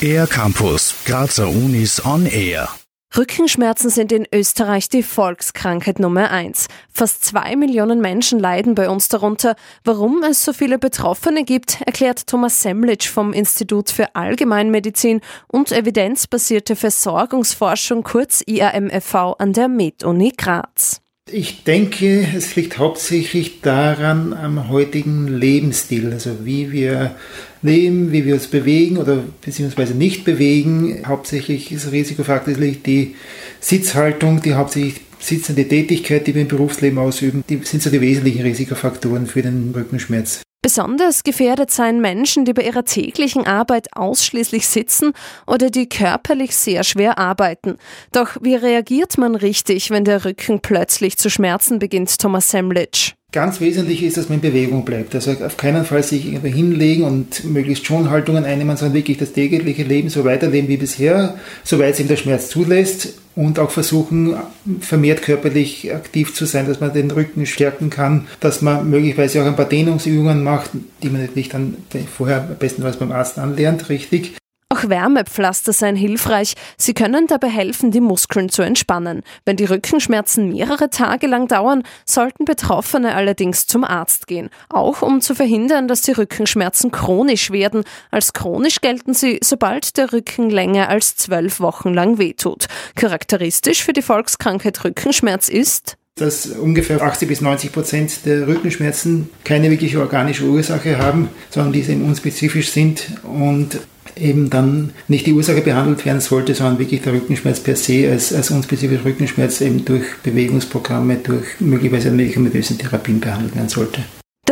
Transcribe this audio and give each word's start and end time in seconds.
Air 0.00 0.26
Campus, 0.26 0.94
Grazer 1.06 1.48
Unis 1.48 2.04
on 2.04 2.26
Air. 2.26 2.68
Rückenschmerzen 3.16 3.90
sind 3.90 4.10
in 4.10 4.26
Österreich 4.34 4.88
die 4.88 5.04
Volkskrankheit 5.04 6.00
Nummer 6.00 6.30
eins. 6.30 6.66
Fast 6.90 7.24
zwei 7.24 7.54
Millionen 7.54 8.00
Menschen 8.00 8.40
leiden 8.40 8.74
bei 8.74 8.90
uns 8.90 9.06
darunter. 9.08 9.54
Warum 9.84 10.24
es 10.24 10.44
so 10.44 10.52
viele 10.52 10.78
Betroffene 10.78 11.44
gibt, 11.44 11.80
erklärt 11.82 12.26
Thomas 12.26 12.60
Semlitsch 12.60 13.08
vom 13.08 13.32
Institut 13.32 13.90
für 13.90 14.16
Allgemeinmedizin 14.16 15.20
und 15.46 15.70
evidenzbasierte 15.70 16.74
Versorgungsforschung 16.74 18.02
kurz 18.02 18.42
IAMFV 18.46 19.36
an 19.38 19.52
der 19.52 19.68
MedUni 19.68 20.32
Graz. 20.36 21.03
Ich 21.32 21.64
denke, 21.64 22.28
es 22.36 22.54
liegt 22.54 22.76
hauptsächlich 22.76 23.62
daran 23.62 24.34
am 24.34 24.68
heutigen 24.68 25.26
Lebensstil, 25.26 26.12
also 26.12 26.44
wie 26.44 26.70
wir 26.70 27.16
leben, 27.62 28.12
wie 28.12 28.26
wir 28.26 28.34
uns 28.34 28.46
bewegen 28.46 28.98
oder 28.98 29.24
beziehungsweise 29.40 29.94
nicht 29.94 30.24
bewegen. 30.24 31.02
Hauptsächlich 31.06 31.72
ist 31.72 31.90
Risikofaktor 31.90 32.52
die 32.52 33.14
Sitzhaltung, 33.58 34.42
die 34.42 34.52
hauptsächlich 34.52 35.00
sitzende 35.18 35.66
Tätigkeit, 35.66 36.26
die 36.26 36.34
wir 36.34 36.42
im 36.42 36.48
Berufsleben 36.48 36.98
ausüben, 36.98 37.42
die 37.48 37.56
sind 37.64 37.82
so 37.82 37.88
die 37.88 38.02
wesentlichen 38.02 38.42
Risikofaktoren 38.42 39.26
für 39.26 39.40
den 39.40 39.72
Rückenschmerz. 39.74 40.42
Besonders 40.64 41.24
gefährdet 41.24 41.70
seien 41.70 42.00
Menschen, 42.00 42.46
die 42.46 42.54
bei 42.54 42.62
ihrer 42.62 42.86
täglichen 42.86 43.46
Arbeit 43.46 43.94
ausschließlich 43.94 44.66
sitzen 44.66 45.12
oder 45.46 45.68
die 45.68 45.90
körperlich 45.90 46.56
sehr 46.56 46.84
schwer 46.84 47.18
arbeiten. 47.18 47.76
Doch 48.12 48.38
wie 48.40 48.54
reagiert 48.54 49.18
man 49.18 49.34
richtig, 49.34 49.90
wenn 49.90 50.04
der 50.04 50.24
Rücken 50.24 50.60
plötzlich 50.60 51.18
zu 51.18 51.28
schmerzen 51.28 51.78
beginnt, 51.78 52.18
Thomas 52.18 52.48
Semlitsch? 52.48 53.12
Ganz 53.34 53.60
wesentlich 53.60 54.04
ist, 54.04 54.16
dass 54.16 54.28
man 54.28 54.38
in 54.38 54.42
Bewegung 54.42 54.84
bleibt. 54.84 55.12
Also 55.12 55.32
auf 55.32 55.56
keinen 55.56 55.84
Fall 55.84 56.04
sich 56.04 56.24
irgendwie 56.24 56.52
hinlegen 56.52 57.02
und 57.02 57.42
möglichst 57.42 57.84
schon 57.84 58.08
Haltungen 58.08 58.44
einnehmen, 58.44 58.76
sondern 58.76 58.94
wirklich 58.94 59.18
das 59.18 59.32
tägliche 59.32 59.82
Leben 59.82 60.08
so 60.08 60.24
weiterleben 60.24 60.68
wie 60.68 60.76
bisher, 60.76 61.34
soweit 61.64 61.94
es 61.94 62.00
ihm 62.00 62.06
der 62.06 62.14
Schmerz 62.14 62.48
zulässt 62.48 63.14
und 63.34 63.58
auch 63.58 63.72
versuchen, 63.72 64.36
vermehrt 64.78 65.22
körperlich 65.22 65.92
aktiv 65.92 66.32
zu 66.32 66.44
sein, 66.44 66.68
dass 66.68 66.78
man 66.78 66.92
den 66.92 67.10
Rücken 67.10 67.44
stärken 67.44 67.90
kann, 67.90 68.28
dass 68.38 68.62
man 68.62 68.88
möglicherweise 68.88 69.42
auch 69.42 69.46
ein 69.46 69.56
paar 69.56 69.68
Dehnungsübungen 69.68 70.44
macht, 70.44 70.70
die 71.02 71.10
man 71.10 71.22
natürlich 71.22 71.48
dann 71.48 71.76
vorher 72.16 72.42
am 72.42 72.56
besten 72.60 72.84
was 72.84 72.98
beim 72.98 73.10
Arzt 73.10 73.40
anlernt, 73.40 73.88
richtig. 73.88 74.36
Auch 74.68 74.88
Wärmepflaster 74.88 75.72
seien 75.72 75.96
hilfreich. 75.96 76.54
Sie 76.76 76.94
können 76.94 77.26
dabei 77.26 77.48
helfen, 77.48 77.90
die 77.90 78.00
Muskeln 78.00 78.48
zu 78.48 78.62
entspannen. 78.62 79.22
Wenn 79.44 79.56
die 79.56 79.64
Rückenschmerzen 79.64 80.48
mehrere 80.48 80.90
Tage 80.90 81.26
lang 81.26 81.48
dauern, 81.48 81.82
sollten 82.04 82.44
Betroffene 82.44 83.14
allerdings 83.14 83.66
zum 83.66 83.84
Arzt 83.84 84.26
gehen. 84.26 84.50
Auch 84.68 85.02
um 85.02 85.20
zu 85.20 85.34
verhindern, 85.34 85.88
dass 85.88 86.02
die 86.02 86.12
Rückenschmerzen 86.12 86.90
chronisch 86.90 87.50
werden. 87.50 87.84
Als 88.10 88.32
chronisch 88.32 88.80
gelten 88.80 89.14
sie, 89.14 89.38
sobald 89.42 89.96
der 89.96 90.12
Rücken 90.12 90.50
länger 90.50 90.88
als 90.88 91.16
zwölf 91.16 91.60
Wochen 91.60 91.92
lang 91.92 92.18
wehtut. 92.18 92.66
Charakteristisch 92.96 93.82
für 93.82 93.92
die 93.92 94.02
Volkskrankheit 94.02 94.84
Rückenschmerz 94.84 95.48
ist, 95.48 95.96
dass 96.16 96.46
ungefähr 96.46 97.02
80 97.02 97.28
bis 97.28 97.40
90 97.40 97.72
Prozent 97.72 98.24
der 98.24 98.46
Rückenschmerzen 98.46 99.30
keine 99.42 99.70
wirkliche 99.70 100.00
organische 100.00 100.44
Ursache 100.44 100.98
haben, 100.98 101.28
sondern 101.50 101.72
diese 101.72 101.92
unspezifisch 101.94 102.70
sind 102.70 103.06
und 103.24 103.80
eben 104.16 104.50
dann 104.50 104.90
nicht 105.08 105.26
die 105.26 105.32
Ursache 105.32 105.60
behandelt 105.60 106.04
werden 106.04 106.20
sollte, 106.20 106.54
sondern 106.54 106.78
wirklich 106.78 107.02
der 107.02 107.12
Rückenschmerz 107.12 107.60
per 107.60 107.76
se 107.76 108.10
als, 108.10 108.32
als 108.32 108.50
unspezifischer 108.50 109.04
Rückenschmerz 109.04 109.60
eben 109.60 109.84
durch 109.84 110.04
Bewegungsprogramme, 110.22 111.16
durch 111.16 111.60
möglicherweise 111.60 112.10
medikamentösen 112.10 112.78
Therapien 112.78 113.20
behandelt 113.20 113.54
werden 113.54 113.68
sollte. 113.68 114.02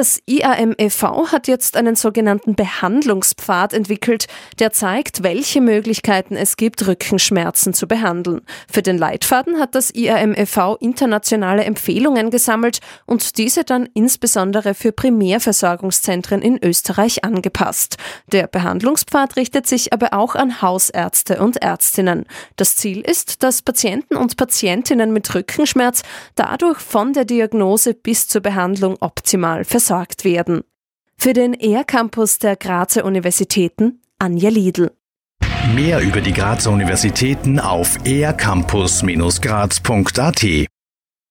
Das 0.03 0.21
IAM-e.V. 0.27 1.31
hat 1.31 1.47
jetzt 1.47 1.77
einen 1.77 1.95
sogenannten 1.95 2.57
Behandlungspfad 2.57 3.73
entwickelt, 3.73 4.27
der 4.59 4.73
zeigt, 4.73 5.23
welche 5.23 5.61
Möglichkeiten 5.61 6.35
es 6.35 6.57
gibt, 6.57 6.85
Rückenschmerzen 6.89 7.73
zu 7.73 7.87
behandeln. 7.87 8.41
Für 8.69 8.83
den 8.83 8.99
Leitfaden 8.99 9.61
hat 9.61 9.77
das 9.77 9.95
IAM-e.V. 9.95 10.75
internationale 10.79 11.63
Empfehlungen 11.63 12.31
gesammelt 12.31 12.81
und 13.07 13.39
diese 13.39 13.63
dann 13.63 13.89
insbesondere 13.95 14.75
für 14.75 14.91
Primärversorgungszentren 14.91 16.43
in 16.43 16.59
Österreich 16.61 17.23
angepasst. 17.23 17.97
Der 18.33 18.49
Behandlungspfad 18.49 19.37
richtet 19.37 19.69
sich 19.69 19.93
aber 19.93 20.15
auch 20.15 20.35
an 20.35 20.61
Hausärzte 20.63 21.41
und 21.41 21.63
Ärztinnen. 21.63 22.27
Das 22.57 22.75
Ziel 22.75 23.03
ist, 23.03 23.45
dass 23.45 23.63
Patienten 23.63 24.17
und 24.17 24.37
Patientinnen 24.37 25.13
mit 25.13 25.33
Rückenschmerz 25.33 26.03
dadurch 26.35 26.81
von 26.81 27.13
der 27.13 27.25
Diagnose 27.25 27.95
bis 27.95 28.27
zur 28.27 28.41
Behandlung 28.41 28.97
optimal 28.99 29.65
versorgt 29.65 29.92
versorgt 29.93 30.25
werden. 30.25 30.63
Für 31.19 31.35
den 31.35 31.53
ER-Campus 31.55 32.39
der 32.39 32.57
Grazer 32.57 33.05
Universitäten 33.05 34.01
Anja 34.19 34.49
Liedl. 34.49 34.91
Mehr 35.75 36.01
über 36.01 36.23
die 36.23 36.33
Grazer 36.33 36.71
Universitäten 36.71 37.61
auf 37.61 37.99
ercampus-graz.at 38.05 40.43